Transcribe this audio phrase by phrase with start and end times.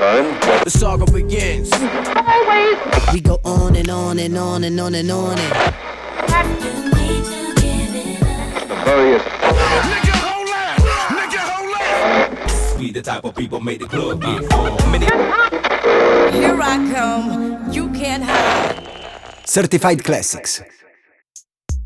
[0.00, 1.70] The saga begins.
[1.72, 2.78] Always.
[3.12, 5.52] We go on and on and on and on and on and.
[9.90, 10.80] Nigga, hold up.
[11.12, 12.78] Nigga, hold up.
[12.80, 14.74] We the type of people make the club get full.
[16.32, 17.70] Here I come.
[17.70, 18.80] You can't hide.
[19.44, 20.62] Certified Classics.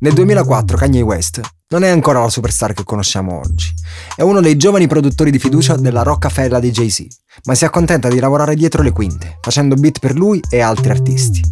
[0.00, 1.40] Nel 2004 Kanye West
[1.70, 3.72] non è ancora la superstar che conosciamo oggi.
[4.16, 7.06] È uno dei giovani produttori di fiducia della Rockefeller di Jay-Z,
[7.44, 11.42] ma si accontenta di lavorare dietro le quinte, facendo beat per lui e altri artisti.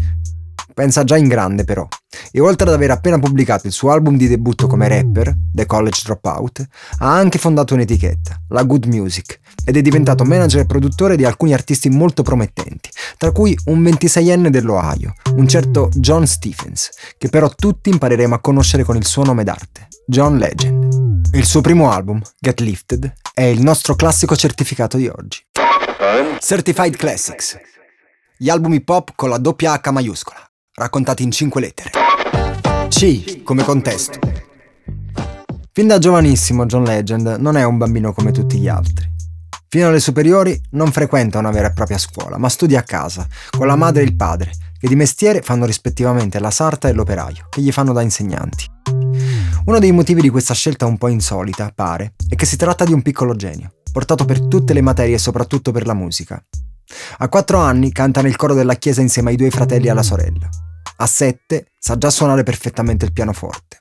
[0.77, 1.89] Pensa già in grande però,
[2.31, 6.03] e oltre ad aver appena pubblicato il suo album di debutto come rapper, The College
[6.05, 6.67] Dropout,
[6.99, 11.55] ha anche fondato un'etichetta, la Good Music, ed è diventato manager e produttore di alcuni
[11.55, 17.89] artisti molto promettenti, tra cui un 26enne dell'Ohio, un certo John Stephens, che però tutti
[17.89, 21.31] impareremo a conoscere con il suo nome d'arte, John Legend.
[21.33, 25.43] Il suo primo album, Get Lifted, è il nostro classico certificato di oggi.
[26.39, 27.57] Certified Classics.
[28.37, 30.46] Gli album hip hop con la doppia H maiuscola
[30.79, 31.91] raccontati in cinque lettere.
[32.89, 34.19] C come contesto.
[35.73, 39.11] Fin da giovanissimo John Legend non è un bambino come tutti gli altri.
[39.69, 43.67] Fino alle superiori non frequenta una vera e propria scuola, ma studia a casa, con
[43.67, 47.63] la madre e il padre, che di mestiere fanno rispettivamente la sarta e l'operaio, che
[47.63, 48.67] gli fanno da insegnanti.
[49.65, 52.93] Uno dei motivi di questa scelta un po' insolita, pare, è che si tratta di
[52.93, 56.43] un piccolo genio, portato per tutte le materie e soprattutto per la musica.
[57.19, 60.49] A quattro anni canta nel coro della chiesa insieme ai due fratelli e alla sorella.
[60.97, 63.79] A 7 sa già suonare perfettamente il pianoforte.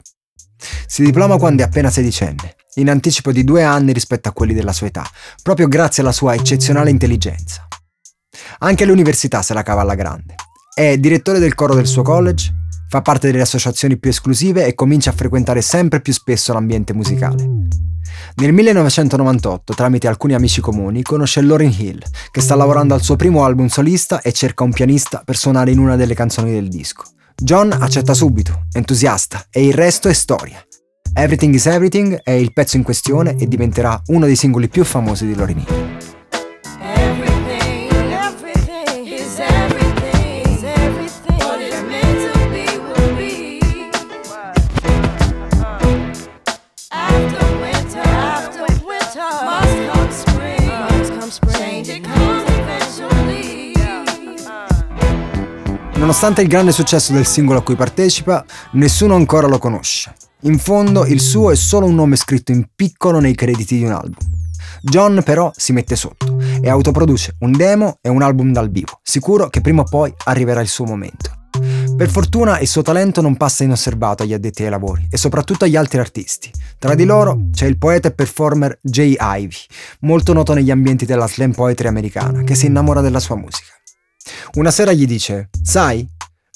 [0.87, 4.73] Si diploma quando è appena sedicenne, in anticipo di due anni rispetto a quelli della
[4.73, 5.07] sua età,
[5.41, 7.67] proprio grazie alla sua eccezionale intelligenza.
[8.59, 10.35] Anche all'università se la cava alla grande.
[10.73, 12.53] È direttore del coro del suo college,
[12.89, 17.67] fa parte delle associazioni più esclusive e comincia a frequentare sempre più spesso l'ambiente musicale.
[18.35, 23.44] Nel 1998, tramite alcuni amici comuni, conosce Lauryn Hill, che sta lavorando al suo primo
[23.44, 27.03] album solista e cerca un pianista per suonare in una delle canzoni del disco.
[27.35, 30.63] John accetta subito, entusiasta, e il resto è storia.
[31.13, 35.25] Everything is Everything è il pezzo in questione e diventerà uno dei singoli più famosi
[35.25, 35.94] di Lauryn Hill.
[56.15, 60.13] Nonostante il grande successo del singolo a cui partecipa, nessuno ancora lo conosce.
[60.43, 63.91] In fondo il suo è solo un nome scritto in piccolo nei crediti di un
[63.91, 64.15] album.
[64.81, 69.49] John però si mette sotto e autoproduce un demo e un album dal vivo, sicuro
[69.49, 71.31] che prima o poi arriverà il suo momento.
[71.97, 75.75] Per fortuna il suo talento non passa inosservato agli addetti ai lavori e soprattutto agli
[75.75, 76.49] altri artisti.
[76.79, 79.57] Tra di loro c'è il poeta e performer Jay Ivy,
[79.99, 83.73] molto noto negli ambienti della slam poetry americana, che si innamora della sua musica.
[84.53, 86.07] Una sera gli dice, sai,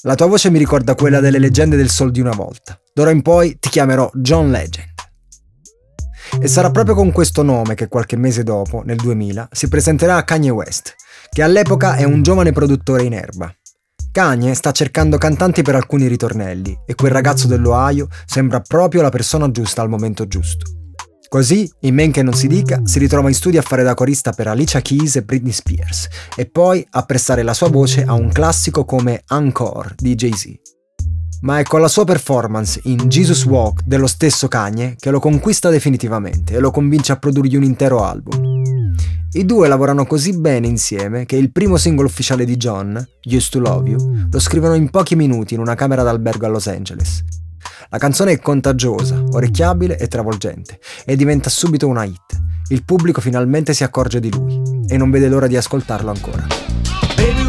[0.02, 2.80] la tua voce mi ricorda quella delle leggende del sol di una volta.
[2.94, 4.88] D'ora in poi ti chiamerò John Legend.
[6.40, 10.24] E sarà proprio con questo nome che qualche mese dopo, nel 2000, si presenterà a
[10.24, 10.94] Kanye West,
[11.28, 13.52] che all'epoca è un giovane produttore in erba.
[14.12, 19.50] Kanye sta cercando cantanti per alcuni ritornelli e quel ragazzo dell'Ohio sembra proprio la persona
[19.50, 20.79] giusta al momento giusto.
[21.30, 24.32] Così, in men che non si dica, si ritrova in studio a fare da corista
[24.32, 28.32] per Alicia Keys e Britney Spears e poi a prestare la sua voce a un
[28.32, 30.52] classico come Encore di Jay-Z.
[31.42, 35.70] Ma è con la sua performance in Jesus Walk dello stesso Kanye che lo conquista
[35.70, 38.64] definitivamente e lo convince a produrgli un intero album.
[39.30, 43.60] I due lavorano così bene insieme che il primo singolo ufficiale di John, Used to
[43.60, 47.22] Love You, lo scrivono in pochi minuti in una camera d'albergo a Los Angeles
[47.90, 52.40] la canzone è contagiosa, orecchiabile e travolgente e diventa subito una hit.
[52.68, 56.46] Il pubblico finalmente si accorge di lui e non vede l'ora di ascoltarlo ancora.
[57.16, 57.48] Baby,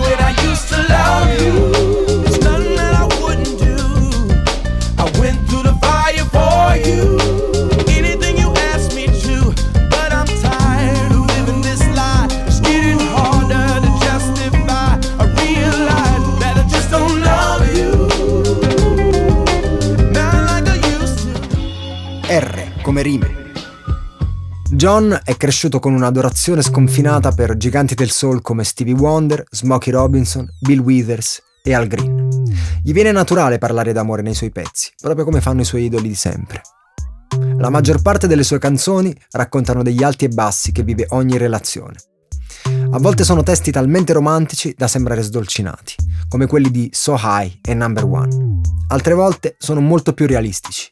[23.01, 23.49] come rime.
[24.69, 30.47] John è cresciuto con un'adorazione sconfinata per giganti del soul come Stevie Wonder, Smokey Robinson,
[30.59, 32.29] Bill Withers e Al Green.
[32.81, 36.15] Gli viene naturale parlare d'amore nei suoi pezzi, proprio come fanno i suoi idoli di
[36.15, 36.61] sempre.
[37.57, 41.95] La maggior parte delle sue canzoni raccontano degli alti e bassi che vive ogni relazione.
[42.91, 45.95] A volte sono testi talmente romantici da sembrare sdolcinati,
[46.27, 48.61] come quelli di So High e Number One.
[48.87, 50.91] Altre volte sono molto più realistici,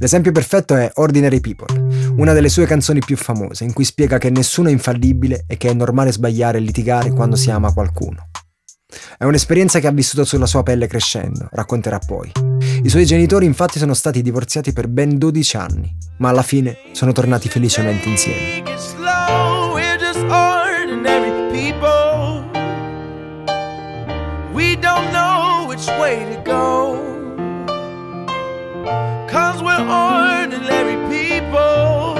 [0.00, 4.30] L'esempio perfetto è Ordinary People, una delle sue canzoni più famose, in cui spiega che
[4.30, 8.28] nessuno è infallibile e che è normale sbagliare e litigare quando si ama qualcuno.
[9.18, 12.30] È un'esperienza che ha vissuto sulla sua pelle crescendo, racconterà poi.
[12.82, 17.10] I suoi genitori infatti sono stati divorziati per ben 12 anni, ma alla fine sono
[17.10, 18.62] tornati felicemente insieme.
[24.54, 24.76] We
[25.98, 27.17] way to go.
[29.26, 32.16] Cause we're ordinary people.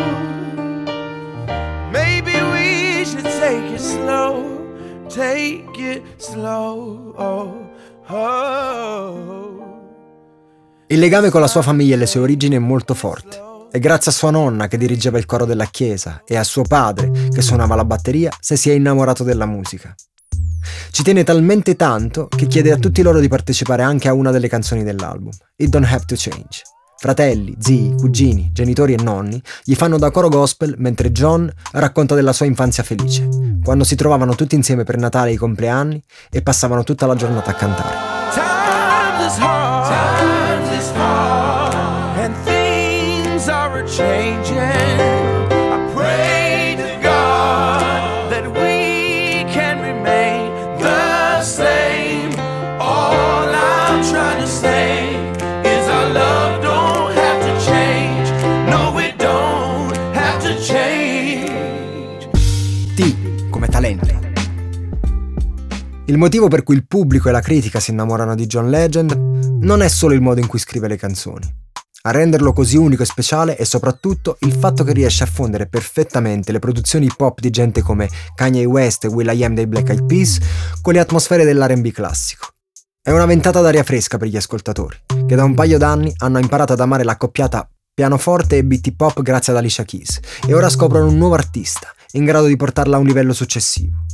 [1.90, 5.06] Maybe we should take it slow.
[5.08, 7.14] Take it slow.
[7.16, 7.70] Oh,
[8.08, 9.68] oh.
[10.90, 13.46] Il legame con la sua famiglia e le sue origini è molto forte.
[13.70, 17.10] È grazie a sua nonna che dirigeva il coro della chiesa e a suo padre,
[17.30, 19.94] che suonava la batteria, se si è innamorato della musica.
[20.90, 24.48] Ci tiene talmente tanto che chiede a tutti loro di partecipare anche a una delle
[24.48, 26.62] canzoni dell'album, It Don't Have to Change.
[27.00, 32.32] Fratelli, zii, cugini, genitori e nonni gli fanno da coro gospel mentre John racconta della
[32.32, 33.28] sua infanzia felice,
[33.62, 37.50] quando si trovavano tutti insieme per Natale e i compleanni e passavano tutta la giornata
[37.50, 37.96] a cantare.
[66.18, 69.82] Il motivo per cui il pubblico e la critica si innamorano di John Legend non
[69.82, 71.48] è solo il modo in cui scrive le canzoni.
[72.02, 76.50] A renderlo così unico e speciale è soprattutto il fatto che riesce a fondere perfettamente
[76.50, 80.40] le produzioni pop di gente come Kanye West e Will.i.am dei Black Eyed Peas
[80.82, 82.48] con le atmosfere dell'R&B classico.
[83.00, 86.72] È una ventata d'aria fresca per gli ascoltatori, che da un paio d'anni hanno imparato
[86.72, 90.18] ad amare l'accoppiata pianoforte e beat pop grazie ad Alicia Keys
[90.48, 94.06] e ora scoprono un nuovo artista in grado di portarla a un livello successivo.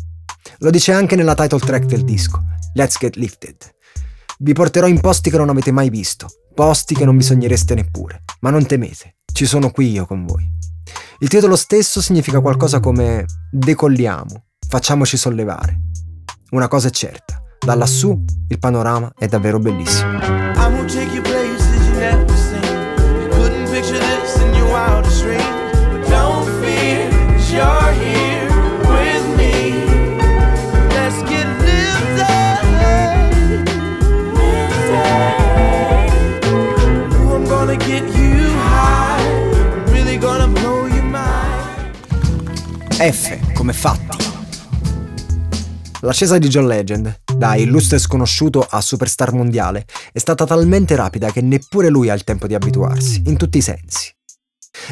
[0.58, 2.42] Lo dice anche nella title track del disco,
[2.74, 3.56] Let's Get Lifted.
[4.38, 8.50] Vi porterò in posti che non avete mai visto, posti che non bisognereste neppure, ma
[8.50, 10.48] non temete, ci sono qui io con voi.
[11.20, 15.80] Il titolo stesso significa qualcosa come decolliamo, facciamoci sollevare.
[16.50, 20.18] Una cosa è certa, da lassù il panorama è davvero bellissimo.
[43.10, 44.16] F come fatti.
[46.00, 51.42] L'ascesa di John Legend, da illustre sconosciuto a superstar mondiale, è stata talmente rapida che
[51.42, 54.13] neppure lui ha il tempo di abituarsi, in tutti i sensi.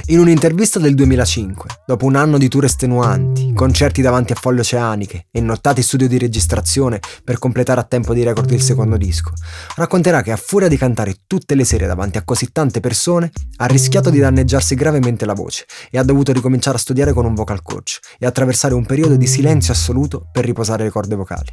[0.07, 5.27] In un'intervista del 2005, dopo un anno di tour estenuanti, concerti davanti a folle oceaniche
[5.31, 9.33] e nottati studio di registrazione per completare a tempo di record il secondo disco,
[9.77, 13.67] racconterà che a furia di cantare tutte le sere davanti a così tante persone, ha
[13.67, 17.63] rischiato di danneggiarsi gravemente la voce e ha dovuto ricominciare a studiare con un vocal
[17.63, 21.53] coach e attraversare un periodo di silenzio assoluto per riposare le corde vocali.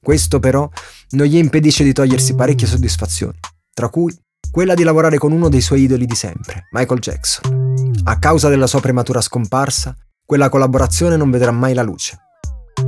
[0.00, 0.68] Questo però
[1.10, 3.38] non gli impedisce di togliersi parecchie soddisfazioni,
[3.74, 4.16] tra cui
[4.56, 7.74] quella di lavorare con uno dei suoi idoli di sempre, Michael Jackson.
[8.04, 9.94] A causa della sua prematura scomparsa,
[10.24, 12.16] quella collaborazione non vedrà mai la luce.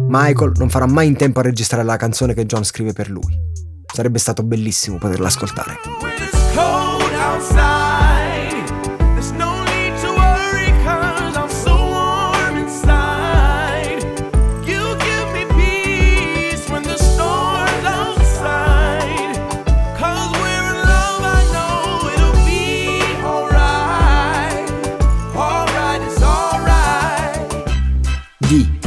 [0.06, 3.37] Michael non farà mai in tempo a registrare la canzone che John scrive per lui.
[3.85, 5.76] Sarebbe stato bellissimo poterla ascoltare.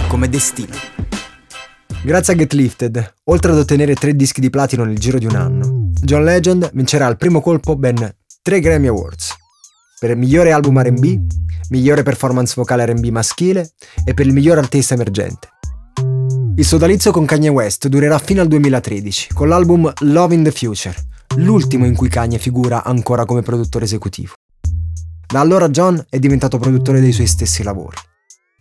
[0.07, 0.73] Come destino.
[2.03, 5.35] Grazie a Get Lifted, oltre ad ottenere tre dischi di platino nel giro di un
[5.35, 9.35] anno, John Legend vincerà al primo colpo ben tre Grammy Awards
[9.99, 11.19] per migliore album RB,
[11.69, 15.49] migliore performance vocale RB maschile e per il miglior artista emergente.
[16.55, 20.95] Il sodalizio con Kanye West durerà fino al 2013 con l'album Love in the Future,
[21.35, 24.33] l'ultimo in cui Kanye figura ancora come produttore esecutivo.
[25.27, 28.09] Da allora John è diventato produttore dei suoi stessi lavori.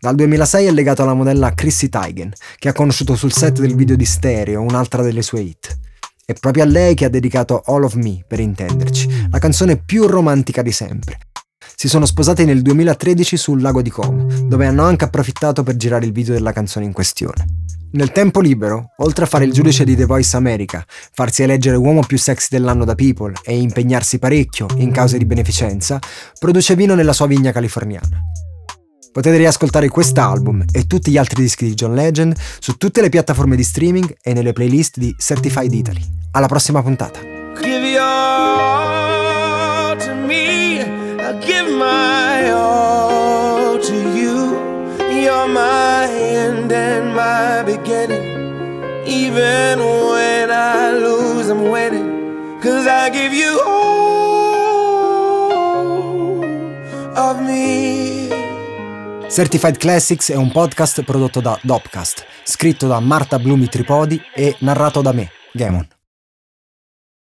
[0.02, 3.96] Dal 2006 è legato alla modella Chrissy Teigen, che ha conosciuto sul set del video
[3.96, 5.78] di Stereo, un'altra delle sue hit.
[6.24, 10.06] È proprio a lei che ha dedicato All of Me, per intenderci, la canzone più
[10.06, 11.18] romantica di sempre.
[11.76, 16.06] Si sono sposati nel 2013 sul lago di Como, dove hanno anche approfittato per girare
[16.06, 17.44] il video della canzone in questione.
[17.92, 22.00] Nel tempo libero, oltre a fare il giudice di The Voice America, farsi eleggere uomo
[22.00, 25.98] più sexy dell'anno da People e impegnarsi parecchio in cause di beneficenza,
[26.38, 28.48] produce vino nella sua vigna californiana.
[29.12, 33.56] Potete riascoltare quest'album e tutti gli altri dischi di John Legend su tutte le piattaforme
[33.56, 36.00] di streaming e nelle playlist di Certified Italy.
[36.30, 37.18] Alla prossima puntata.
[37.60, 37.98] Give
[39.98, 44.56] to me, I give my all to you.
[45.10, 48.38] You're my end and my beginning.
[49.06, 52.60] Even when I lose, I'm winning.
[52.62, 55.24] Cause I give you all
[57.16, 58.19] of me.
[59.30, 65.02] Certified Classics è un podcast prodotto da Dopcast, scritto da Marta Blumi Tripodi e narrato
[65.02, 65.99] da me, Gamon.